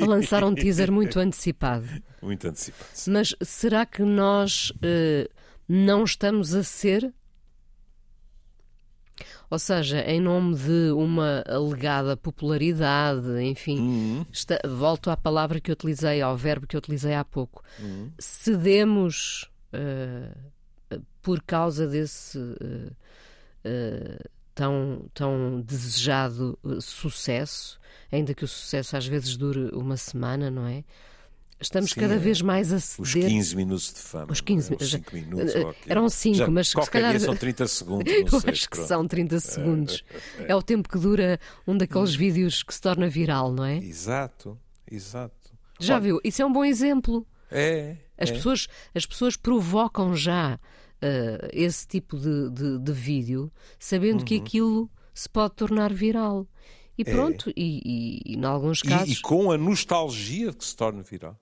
[0.00, 1.86] a lançar um teaser muito antecipado.
[2.22, 2.90] Muito antecipado.
[3.08, 5.28] Mas será que nós uh,
[5.68, 7.12] não estamos a ser?
[9.50, 15.72] Ou seja, em nome de uma alegada popularidade, enfim, está- volto à palavra que eu
[15.72, 17.60] utilizei, ao verbo que eu utilizei há pouco,
[18.16, 22.94] cedemos uh, por causa desse uh,
[24.60, 27.80] tão, tão desejado uh, sucesso,
[28.12, 30.84] ainda que o sucesso às vezes dure uma semana, não é?
[31.58, 32.18] Estamos Sim, cada é.
[32.18, 33.28] vez mais a Os ceder.
[33.30, 34.32] 15 minutos de fama.
[34.32, 34.82] Os 15 não é?
[34.82, 35.54] Os 5 minutos.
[35.54, 38.12] eh, eram cinco, Já mas se qualquer calhar- dia são 30 segundos.
[38.12, 38.88] Eu sei, acho que pronto.
[38.88, 40.04] são 30 segundos.
[40.46, 43.76] É o tempo que dura um daqueles vídeos que se torna viral, não é?
[43.78, 44.58] Exato,
[44.90, 45.34] exato.
[45.78, 46.20] Já Olha, viu?
[46.22, 47.26] Isso é um bom exemplo.
[47.50, 47.96] É.
[48.18, 48.32] As, é.
[48.34, 50.58] pessoas, as pessoas provocam já
[51.02, 54.24] eh, esse tipo de, de, de vídeo, sabendo Uhum.
[54.24, 56.46] que aquilo se pode tornar viral.
[56.98, 58.86] E pronto, e, e, e em alguns É.
[58.86, 59.18] E- casos.
[59.18, 61.40] E, com a nostalgia de que se torna viral.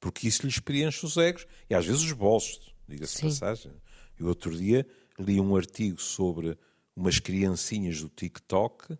[0.00, 3.72] Porque isso lhes preenche os egos e às vezes os bolsos, diga-se passagem.
[4.18, 4.86] E outro dia
[5.18, 6.56] li um artigo sobre
[6.94, 8.96] umas criancinhas do TikTok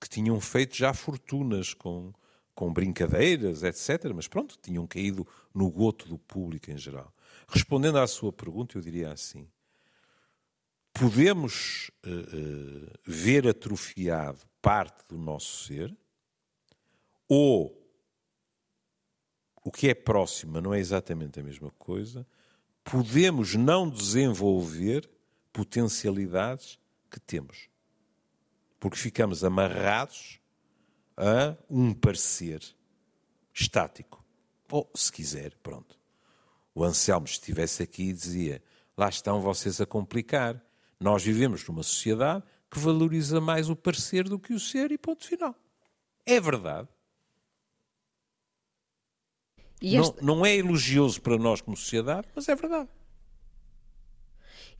[0.00, 2.12] que tinham feito já fortunas com,
[2.54, 4.12] com brincadeiras, etc.
[4.14, 7.12] Mas pronto, tinham caído no goto do público em geral.
[7.50, 9.48] Respondendo à sua pergunta, eu diria assim:
[10.92, 15.96] podemos eh, eh, ver atrofiado parte do nosso ser,
[17.28, 17.76] ou
[19.64, 22.26] o que é próximo, não é exatamente a mesma coisa,
[22.84, 25.10] podemos não desenvolver
[25.52, 26.78] potencialidades
[27.10, 27.68] que temos.
[28.78, 30.40] Porque ficamos amarrados
[31.16, 32.62] a um parecer
[33.52, 34.24] estático.
[34.70, 35.99] Ou, se quiser, pronto.
[36.74, 38.62] O Anselmo, se estivesse aqui, dizia:
[38.96, 40.62] lá estão vocês a complicar.
[40.98, 45.24] Nós vivemos numa sociedade que valoriza mais o parecer do que o ser, e ponto
[45.26, 45.54] final.
[46.24, 46.88] É verdade.
[49.80, 52.88] E Não, não é elogioso para nós como sociedade, mas é verdade.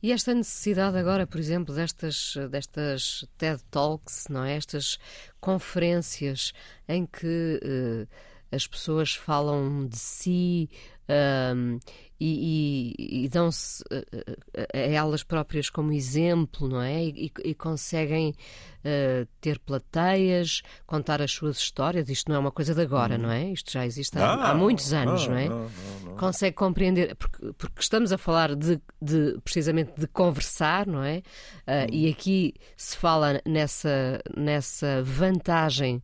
[0.01, 4.55] e esta necessidade agora, por exemplo, destas, destas TED Talks, não é?
[4.55, 4.97] Estas
[5.39, 6.53] conferências
[6.87, 8.07] em que eh,
[8.51, 10.69] as pessoas falam de si
[11.07, 11.77] ahm,
[12.19, 14.05] e, e- e dão-se eh,
[14.53, 17.03] eh, a elas próprias como exemplo, não é?
[17.05, 18.35] E, e conseguem
[18.83, 22.09] eh, ter plateias, contar as suas histórias.
[22.09, 23.49] Isto não é uma coisa de agora, não é?
[23.51, 25.49] Isto já existe há, há Não, muitos anos, não, não é?
[25.49, 26.15] não, não, não.
[26.17, 31.23] consegue compreender, porque, porque estamos a falar de, de, precisamente de conversar, não é?
[31.65, 36.03] Ah, E aqui se fala nessa, nessa vantagem,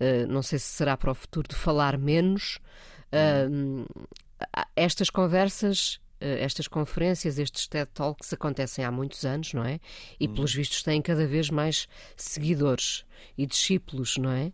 [0.00, 2.58] ah, não sei se será para o futuro, de falar menos.
[3.12, 6.00] Ah, estas conversas.
[6.20, 9.78] ah, Estas conferências, estes TED Talks acontecem há muitos anos, não é?
[10.18, 13.04] E pelos vistos têm cada vez mais seguidores
[13.36, 14.52] e discípulos, não é?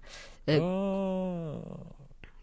[0.49, 1.87] Ah.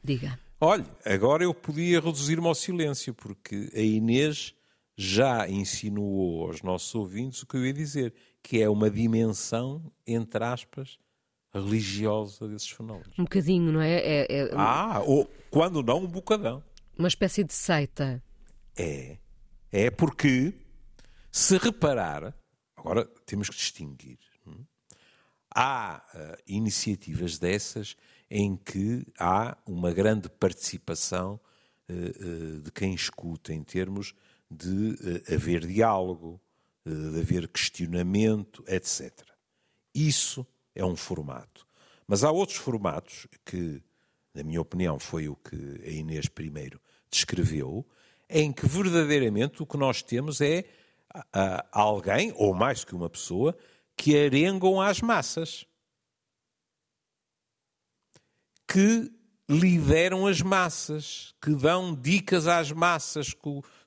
[0.03, 0.39] Diga.
[0.59, 4.55] Olha, agora eu podia reduzir-me ao silêncio, porque a Inês
[4.95, 10.43] já insinuou aos nossos ouvintes o que eu ia dizer, que é uma dimensão, entre
[10.43, 10.97] aspas,
[11.59, 13.17] religiosa desses fenómenos.
[13.17, 13.95] Um bocadinho, não é?
[13.95, 16.63] É, é Ah, ou quando não, um bocadão.
[16.97, 18.23] uma espécie de seita.
[18.75, 19.17] É.
[19.71, 20.53] É porque,
[21.31, 22.33] se reparar,
[22.75, 24.19] agora temos que distinguir.
[24.45, 24.63] hum?
[25.53, 27.95] Há ah, iniciativas dessas
[28.29, 31.39] em que há uma grande participação
[31.89, 34.13] eh, eh, de quem escuta, em termos
[34.51, 36.39] de eh, haver diálogo,
[36.85, 39.11] de haver questionamento, etc.
[39.95, 40.45] Isso
[40.77, 41.67] é um formato.
[42.07, 43.81] Mas há outros formatos que,
[44.33, 47.85] na minha opinião, foi o que a Inês primeiro descreveu,
[48.29, 50.65] em que verdadeiramente o que nós temos é
[51.33, 53.57] ah, alguém, ou mais que uma pessoa,
[53.95, 55.65] que arengam às massas.
[58.67, 59.11] Que
[59.49, 63.33] lideram as massas, que dão dicas às massas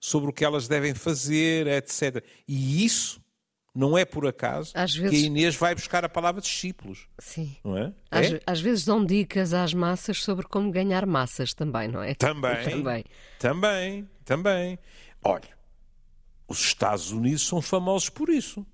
[0.01, 2.25] sobre o que elas devem fazer, etc.
[2.49, 3.23] E isso
[3.75, 7.57] não é por acaso Às que vezes- a Inês vai buscar a palavra discípulos, Sim.
[7.65, 7.95] não é?
[8.11, 8.41] Às, É?
[8.47, 12.15] às vezes dão dicas às massas sobre como ganhar massas também, não é?
[12.15, 12.65] Também.
[12.85, 13.05] Também.
[13.39, 14.79] Também, também.
[15.25, 15.57] Olha,
[16.49, 18.67] os Estados Unidos são famosos por isso.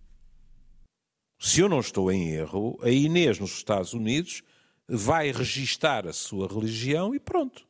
[1.39, 4.43] Se eu não estou em erro, a Inês nos Estados Unidos
[4.89, 7.67] vai registar a sua religião e pronto.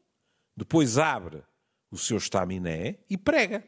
[0.57, 1.43] Depois abre
[1.91, 3.65] o seu estaminé e prega.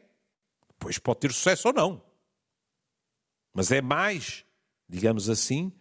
[0.69, 2.01] Depois pode ter sucesso ou não.
[3.53, 4.45] Mas é mais,
[4.87, 5.71] digamos assim,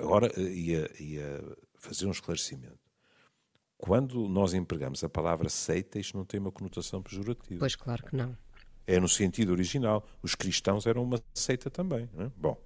[0.00, 2.78] agora ia, ia fazer um esclarecimento.
[3.76, 7.58] Quando nós empregamos a palavra seita, isto não tem uma conotação pejorativa.
[7.58, 8.36] Pois claro que não.
[8.86, 10.06] É no sentido original.
[10.22, 12.08] Os cristãos eram uma seita também.
[12.18, 12.30] É?
[12.36, 12.58] Bom,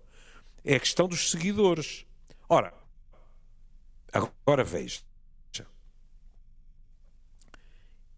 [0.64, 2.06] é a questão dos seguidores.
[2.48, 2.72] Ora,
[4.12, 5.00] agora veja.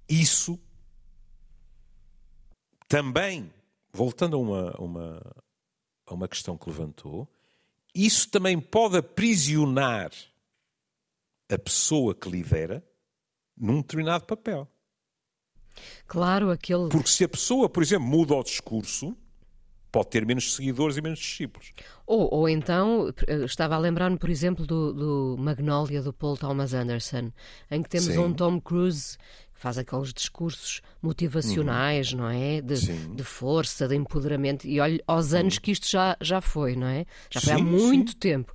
[0.08, 0.60] Isso
[2.86, 3.50] também,
[3.90, 5.22] voltando a uma, uma,
[6.12, 7.28] a uma questão que levantou,
[7.94, 10.10] isso também pode aprisionar
[11.50, 12.84] a pessoa que lidera
[13.56, 14.68] num determinado papel.
[16.06, 16.88] Claro, aquele.
[16.88, 19.16] Porque se a pessoa, por exemplo, muda o discurso,
[19.90, 21.72] pode ter menos seguidores e menos discípulos.
[22.06, 23.12] Ou, ou então,
[23.44, 27.30] estava a lembrar-me, por exemplo, do, do Magnolia do Paul Thomas Anderson,
[27.70, 28.18] em que temos Sim.
[28.18, 29.16] um Tom Cruise
[29.62, 32.18] faz aqueles discursos motivacionais, uhum.
[32.18, 32.60] não é?
[32.60, 32.74] De,
[33.14, 34.66] de, força, de empoderamento.
[34.66, 35.60] E olha aos anos uhum.
[35.60, 37.06] que isto já, já foi, não é?
[37.30, 38.18] Já foi sim, há muito sim.
[38.18, 38.52] tempo.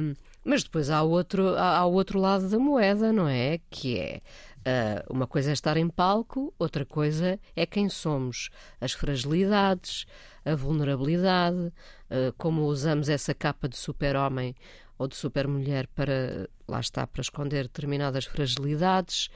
[0.00, 0.14] Um,
[0.44, 3.58] mas depois há outro, há outro lado da moeda, não é?
[3.68, 4.20] Que é
[4.60, 10.06] uh, uma coisa é estar em palco, outra coisa é quem somos, as fragilidades,
[10.44, 14.54] a vulnerabilidade, uh, como usamos essa capa de super-homem
[14.96, 19.28] ou de super-mulher para, lá está, para esconder determinadas fragilidades.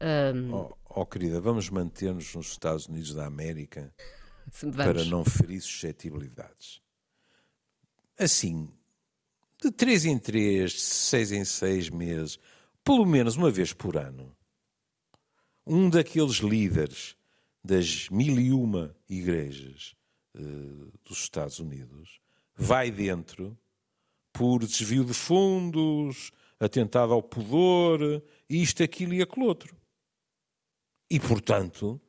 [0.00, 0.52] Um...
[0.52, 3.92] Oh, oh, querida, vamos manter-nos nos Estados Unidos da América
[4.76, 6.80] para não ferir suscetibilidades.
[8.18, 8.70] Assim,
[9.62, 12.38] de três em três, de seis em seis meses,
[12.84, 14.34] pelo menos uma vez por ano,
[15.66, 17.16] um daqueles líderes
[17.64, 19.96] das mil e uma igrejas
[20.36, 22.20] uh, dos Estados Unidos
[22.54, 23.58] vai dentro
[24.32, 26.30] por desvio de fundos,
[26.60, 29.76] atentado ao pudor, isto, aquilo e aquilo outro.
[31.10, 32.00] E, portanto,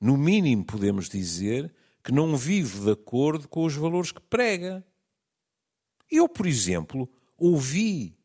[0.00, 4.84] no mínimo podemos dizer que não vive de acordo com os valores que prega.
[6.10, 8.18] Eu, por exemplo, ouvi,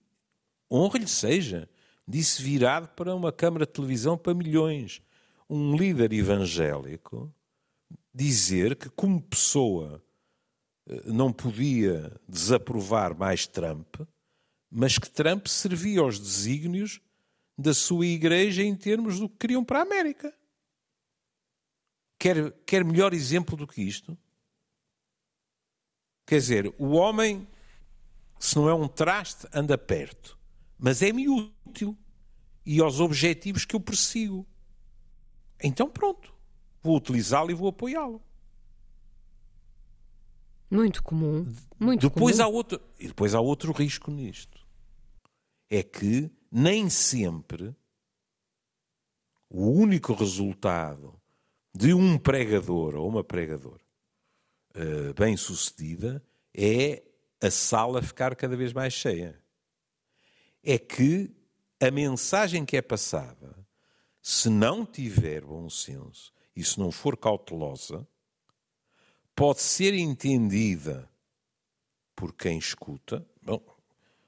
[0.72, 1.70] honra-lhe seja,
[2.08, 5.02] disse virado para uma câmara de televisão para milhões,
[5.50, 7.34] um líder evangélico
[8.14, 10.04] dizer que, como pessoa,
[10.90, 13.98] eh, não podia desaprovar mais Trump,
[14.70, 17.00] mas que Trump servia aos desígnios
[17.58, 20.34] da sua igreja em termos do que queriam para a América.
[22.20, 24.18] Quer, quer melhor exemplo do que isto?
[26.26, 27.48] Quer dizer, o homem
[28.40, 30.38] se não é um traste, anda perto.
[30.78, 31.98] Mas é-me útil.
[32.66, 34.46] E aos objetivos que eu persigo.
[35.64, 36.34] Então pronto.
[36.84, 38.22] Vou utilizá-lo e vou apoiá-lo.
[40.70, 41.52] Muito comum.
[41.80, 42.46] Muito depois comum.
[42.46, 44.66] Há outro, e depois há outro risco nisto.
[45.70, 47.76] É que nem sempre
[49.50, 51.20] o único resultado
[51.74, 53.82] de um pregador ou uma pregadora
[54.76, 57.04] uh, bem-sucedida é
[57.42, 59.40] a sala ficar cada vez mais cheia.
[60.64, 61.32] É que
[61.80, 63.56] a mensagem que é passada,
[64.22, 68.08] se não tiver bom senso e se não for cautelosa,
[69.36, 71.10] pode ser entendida
[72.16, 73.26] por quem escuta.
[73.42, 73.64] Bom,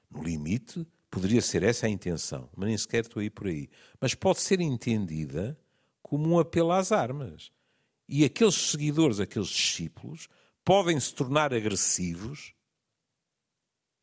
[0.08, 3.68] no limite, poderia ser essa a intenção, mas nem sequer estou aí por aí.
[4.00, 5.58] Mas pode ser entendida
[6.02, 7.50] como um apelo às armas.
[8.08, 10.28] E aqueles seguidores, aqueles discípulos,
[10.64, 12.54] podem se tornar agressivos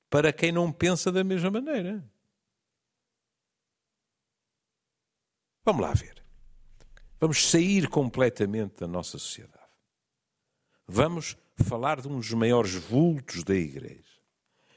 [0.10, 2.04] para quem não pensa da mesma maneira.
[5.66, 6.24] Vamos lá ver.
[7.20, 9.58] Vamos sair completamente da nossa sociedade.
[10.88, 14.22] Vamos falar de um dos maiores vultos da Igreja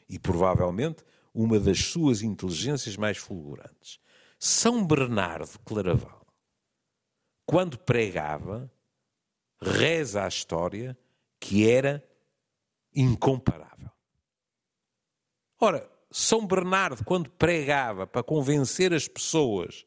[0.08, 4.00] e provavelmente uma das suas inteligências mais fulgurantes.
[4.38, 6.26] São Bernardo Claraval,
[7.44, 8.70] quando pregava,
[9.60, 10.96] reza a história
[11.38, 12.02] que era
[12.94, 13.90] incomparável.
[15.58, 19.86] Ora, São Bernardo, quando pregava para convencer as pessoas,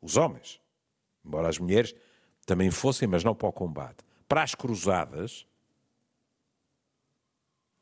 [0.00, 0.60] os homens,
[1.24, 1.94] embora as mulheres
[2.46, 5.46] também fossem, mas não para o combate, para as cruzadas,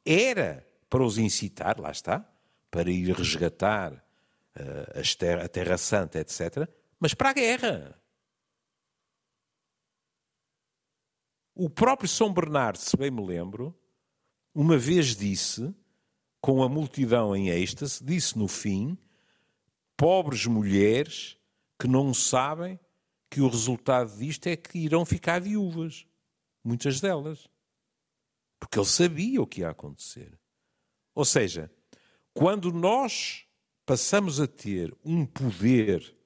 [0.04, 2.28] era para os incitar, lá está,
[2.70, 6.68] para ir resgatar uh, a Terra Santa, etc.,
[7.00, 8.02] mas para a guerra.
[11.54, 13.76] O próprio São Bernardo, se bem me lembro,
[14.54, 15.74] uma vez disse
[16.40, 18.96] com a multidão em êxtase, disse no fim:
[19.96, 21.36] pobres mulheres
[21.78, 22.78] que não sabem
[23.30, 26.06] que o resultado disto é que irão ficar viúvas,
[26.64, 27.48] muitas delas.
[28.58, 30.38] Porque ele sabia o que ia acontecer.
[31.14, 31.70] Ou seja,
[32.38, 33.44] quando nós
[33.84, 36.16] passamos a ter um poder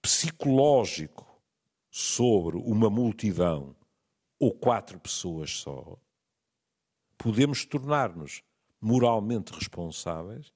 [0.00, 1.26] psicológico
[1.90, 3.74] sobre uma multidão
[4.38, 5.98] ou quatro pessoas só,
[7.16, 8.44] podemos tornar-nos
[8.80, 10.52] moralmente responsáveis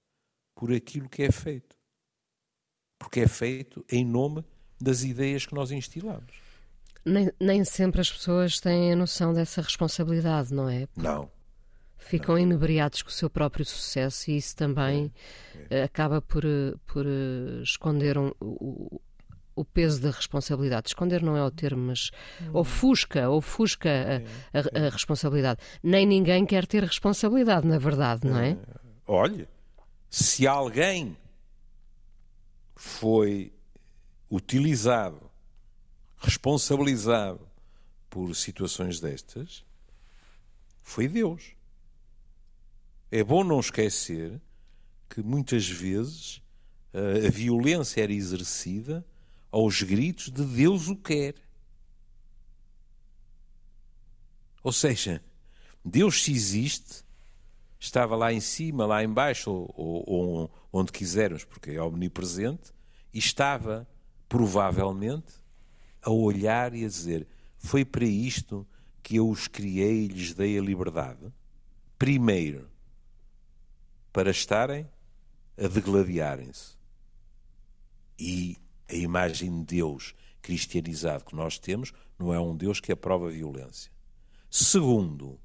[0.54, 1.76] por aquilo que é feito.
[3.00, 4.44] Porque é feito em nome
[4.80, 6.40] das ideias que nós instilamos.
[7.04, 10.86] Nem, nem sempre as pessoas têm a noção dessa responsabilidade, não é?
[10.96, 11.28] Não.
[12.04, 15.12] Ficam inebriados com o seu próprio sucesso e isso também
[15.70, 15.82] é, é.
[15.84, 16.44] acaba por,
[16.86, 19.00] por eh, esconder um, o,
[19.54, 20.88] o peso da responsabilidade.
[20.88, 22.50] Esconder não é o termo, mas hum.
[22.54, 25.60] ofusca, ofusca a, a, a, responsabilidade.
[25.82, 28.50] Nem ninguém quer ter responsabilidade, na verdade, não é?
[28.50, 28.58] é?
[29.06, 29.48] Olhe,
[30.10, 31.16] se alguém
[32.74, 33.52] foi
[34.30, 35.30] utilizado,
[36.18, 37.40] responsabilizado
[38.08, 39.64] por situações destas,
[40.82, 41.54] foi Deus.
[43.14, 44.40] É bom não esquecer
[45.10, 46.40] que muitas vezes
[46.94, 49.04] a violência era exercida
[49.50, 51.34] aos gritos de Deus o quer.
[54.62, 55.22] Ou seja,
[55.84, 57.04] Deus se existe,
[57.78, 62.72] estava lá em cima, lá embaixo, ou, ou onde quisermos, porque é omnipresente,
[63.12, 63.86] e estava,
[64.26, 65.34] provavelmente,
[66.00, 67.26] a olhar e a dizer:
[67.58, 68.66] Foi para isto
[69.02, 71.30] que eu os criei e lhes dei a liberdade.
[71.98, 72.71] Primeiro,
[74.12, 74.88] para estarem
[75.56, 76.76] a degladiarem-se.
[78.18, 78.56] E
[78.88, 83.32] a imagem de Deus cristianizado que nós temos não é um Deus que aprova a
[83.32, 83.90] violência.
[84.50, 85.40] Segundo,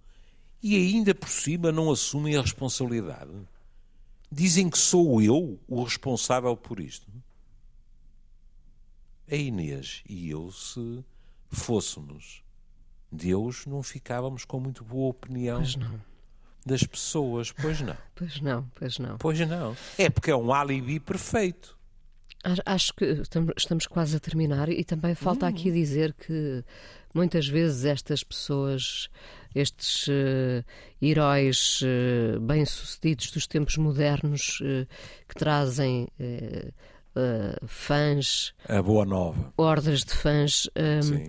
[0.62, 3.32] e ainda por cima não assumem a responsabilidade.
[4.30, 7.08] Dizem que sou eu o responsável por isto.
[9.30, 11.04] A Inês e eu, se
[11.50, 12.44] fôssemos
[13.12, 15.62] Deus, não ficávamos com muito boa opinião
[16.68, 17.98] das pessoas, pois não.
[18.18, 19.18] Pois não, pois não.
[19.20, 19.78] Pois não.
[19.98, 21.78] É porque é um alibi perfeito.
[22.66, 23.22] Acho que
[23.56, 25.50] estamos quase a terminar e também falta hum.
[25.50, 26.64] aqui dizer que
[27.14, 29.10] muitas vezes estas pessoas,
[29.54, 30.64] estes uh,
[31.02, 34.88] heróis uh, bem-sucedidos dos tempos modernos uh,
[35.28, 36.08] que trazem
[37.66, 38.54] fãs.
[38.70, 39.52] A boa nova.
[39.58, 40.70] Ordens de fãs.
[40.76, 41.26] Um,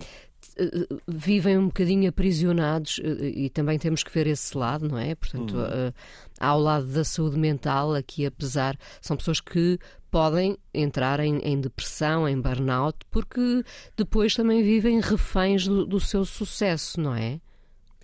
[1.07, 5.15] vivem um bocadinho aprisionados e também temos que ver esse lado, não é?
[5.15, 5.91] Portanto, hum.
[6.39, 9.79] ao lado da saúde mental, aqui apesar, são pessoas que
[10.11, 13.63] podem entrar em, em, depressão, em burnout, porque
[13.95, 17.39] depois também vivem reféns do, do seu sucesso, não é?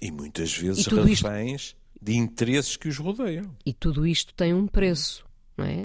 [0.02, 1.78] E muitas vezes e reféns isto...
[2.02, 3.56] de interesses que os rodeiam.
[3.66, 5.26] E tudo isto tem um preço.
[5.58, 5.84] Não é?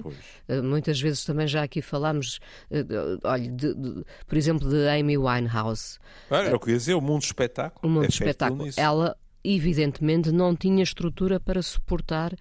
[0.49, 5.17] Uh, muitas vezes também já aqui falámos, uh, olha, de, de, por exemplo, de Amy
[5.17, 5.97] Winehouse.
[6.29, 7.79] Ah, era o que ia dizer, o mundo do espetáculo.
[7.83, 8.69] O mundo é do espetáculo.
[8.75, 12.33] Ela, evidentemente, não tinha estrutura para suportar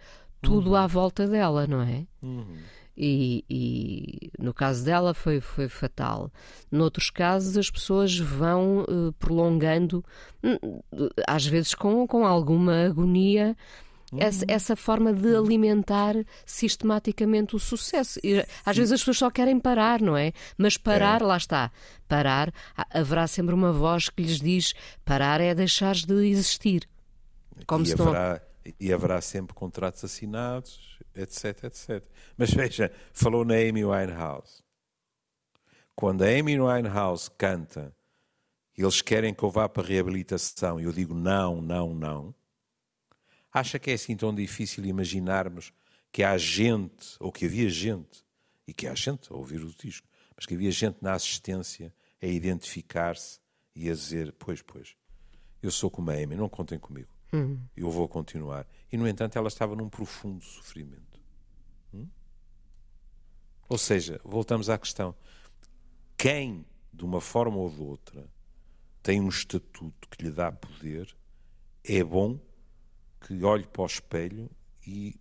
[0.42, 0.76] tudo uhum.
[0.76, 2.06] à volta dela, não é?
[2.22, 2.56] Uhum
[3.02, 6.30] e, e, no caso dela foi, foi fatal.
[6.70, 10.04] Noutros casos, as pessoas vão uh, prolongando,
[10.44, 10.80] hum,
[11.26, 13.56] às vezes com, com alguma agonia.
[14.16, 18.18] Essa, essa, forma de alimentar sistematicamente o sucesso.
[18.24, 20.32] E, às vezes as pessoas só querem parar, não é?
[20.58, 21.24] Mas parar, é.
[21.24, 21.70] lá está.
[22.08, 22.52] Parar,
[22.92, 26.88] haverá sempre uma voz que lhes diz: parar é deixar de existir.
[27.66, 28.72] Como e, se haverá, não...
[28.80, 32.02] e haverá sempre contratos assinados etc, etc.
[32.36, 34.62] Mas veja, falou na Amy Winehouse.
[35.94, 37.94] Quando a Amy Winehouse canta,
[38.76, 42.34] eles querem que eu vá para a reabilitação, e eu digo não, não, não.
[43.52, 45.72] Acha que é assim tão difícil imaginarmos
[46.12, 48.24] que há gente, ou que havia gente,
[48.66, 51.92] e que há gente a ouvir o disco, mas que havia gente na assistência
[52.22, 53.40] a identificar-se
[53.74, 54.96] e a dizer: Pois, pois,
[55.62, 57.08] eu sou como a Amy, não contem comigo.
[57.32, 57.60] Uhum.
[57.76, 58.66] Eu vou continuar.
[58.90, 61.20] E, no entanto, ela estava num profundo sofrimento.
[61.94, 62.08] Hum?
[63.68, 65.14] Ou seja, voltamos à questão:
[66.16, 68.28] quem, de uma forma ou de outra,
[69.02, 71.14] tem um estatuto que lhe dá poder,
[71.84, 72.38] é bom
[73.20, 74.50] que olhe para o espelho
[74.86, 75.14] e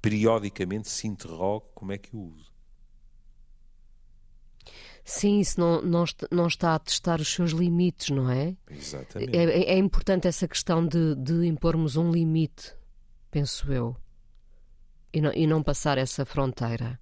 [0.00, 2.54] periodicamente se interrogue como é que o usa.
[5.04, 8.56] Sim, isso não, não, não está a testar os seus limites, não é?
[8.70, 9.36] Exatamente.
[9.36, 12.74] É, é, é importante essa questão de, de impormos um limite,
[13.30, 13.94] penso eu,
[15.12, 16.98] e não, e não passar essa fronteira.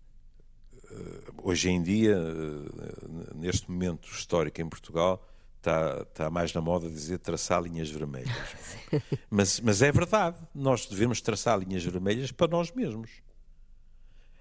[0.91, 5.25] Eh, hoje em dia, eh, neste momento histórico em Portugal,
[5.63, 8.31] está, está mais na moda dizer traçar linhas vermelhas.
[9.31, 13.11] mas, mas é verdade, nós devemos traçar linhas vermelhas para nós mesmos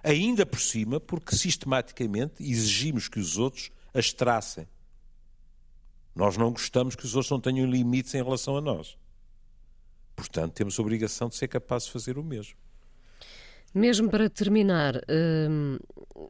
[0.03, 4.67] ainda por cima porque sistematicamente exigimos que os outros as tracem.
[6.15, 8.97] Nós não gostamos que os outros não tenham limites em relação a nós.
[10.15, 12.55] Portanto, temos a obrigação de ser capazes de fazer o mesmo.
[13.73, 15.77] Mesmo para terminar, hum,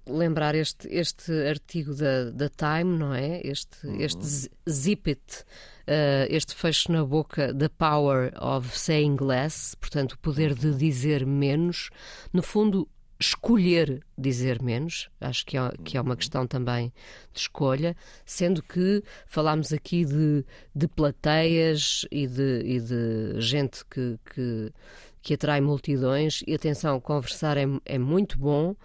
[0.08, 3.42] lembrar este, este artigo da, da Time, não é?
[3.44, 4.00] Este, uhum.
[4.00, 5.44] este zip it,
[5.88, 11.26] uh, este fecho na boca, The Power of Saying Less, portanto, o poder de dizer
[11.26, 11.90] menos.
[12.32, 12.88] No fundo,
[13.22, 16.92] escolher dizer menos, acho que é, que é uma questão também
[17.32, 20.44] de escolha, sendo que falámos aqui de,
[20.76, 24.74] de plateias e de, e de gente que, que,
[25.22, 28.76] que, atrai multidões, e atenção, conversar é, é muito bom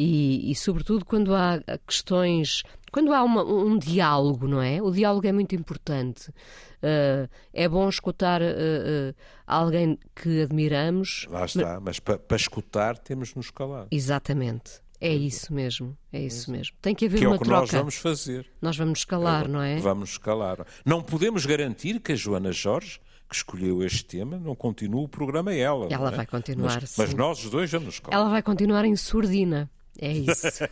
[0.00, 2.62] e, e, sobretudo, quando há questões,
[2.92, 4.80] quando há uma, um diálogo, não é?
[4.80, 6.30] O diálogo é muito importante.
[6.30, 9.14] Uh, é bom escutar uh, uh,
[9.44, 11.26] alguém que admiramos.
[11.28, 13.88] Lá está, mas, mas para pa escutar temos de nos calar.
[13.90, 14.80] Exatamente.
[15.00, 16.76] É isso mesmo, é isso mesmo.
[16.80, 17.60] Tem que haver que uma é o que troca.
[17.60, 18.46] nós vamos fazer.
[18.62, 19.76] Nós vamos escalar, é, não é?
[19.78, 20.64] Vamos escalar.
[20.84, 25.54] Não podemos garantir que a Joana Jorge que escolheu este tema, não continua o programa
[25.54, 25.86] ela.
[25.90, 26.16] Ela é?
[26.16, 27.02] vai continuar, mas, sim.
[27.02, 28.18] mas nós os dois vamos escalar.
[28.18, 29.70] Ela vai continuar em surdina.
[30.00, 30.64] É isso.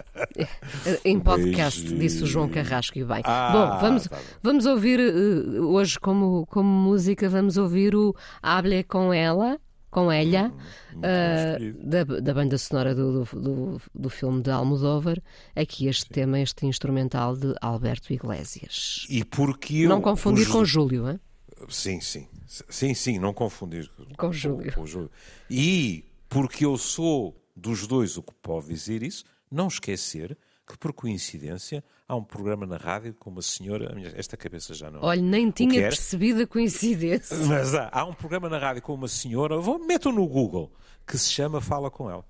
[1.04, 2.00] em podcast, Beijinho.
[2.00, 3.20] disse o João Carrasco e bem.
[3.24, 8.82] Ah, bom, vamos, tá vamos ouvir uh, hoje como, como música, vamos ouvir o Hable
[8.84, 9.60] com ela,
[9.90, 10.50] com ela,
[10.94, 15.20] hum, uh, da, da banda sonora do, do, do, filme de Almodóvar.
[15.54, 16.14] Aqui este Sim.
[16.14, 19.06] tema, este instrumental de Alberto Iglesias.
[19.10, 21.20] E porque eu, Não confundir com Júlio, hein?
[21.68, 22.26] Sim, sim.
[22.46, 24.72] Sim, sim, não confundir com, com, Júlio.
[24.72, 25.10] com Júlio.
[25.48, 30.36] E porque eu sou dos dois o que pode dizer isso, não esquecer
[30.66, 33.92] que, por coincidência, há um programa na rádio com uma senhora.
[34.14, 35.00] Esta cabeça já não.
[35.02, 37.36] Olha, nem tinha percebido a coincidência.
[37.46, 40.72] Mas há, há um programa na rádio com uma senhora, vou, metam no Google,
[41.06, 42.24] que se chama Fala com ela.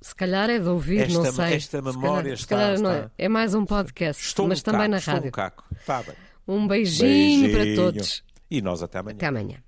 [0.00, 1.54] Se calhar é de ouvir, esta, não sei.
[1.54, 3.12] Esta memória se calhar, está, se calhar está...
[3.18, 3.24] É.
[3.24, 3.28] é.
[3.28, 5.28] mais um podcast, estou mas um também caco, na estou rádio.
[5.28, 5.64] Um, caco.
[5.84, 6.14] Tá bem.
[6.46, 8.22] um beijinho, beijinho para todos.
[8.50, 9.16] E nós até amanhã.
[9.16, 9.62] Até amanhã.